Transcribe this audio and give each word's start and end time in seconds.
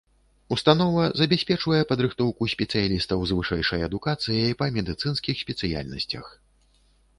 Установа 0.55 1.03
забяспечвае 1.21 1.81
падрыхтоўку 1.91 2.47
спецыялістаў 2.55 3.17
з 3.33 3.37
вышэйшай 3.41 3.85
адукацыяй 3.91 4.57
па 4.65 4.73
медыцынскіх 4.81 5.35
спецыяльнасцях. 5.45 6.25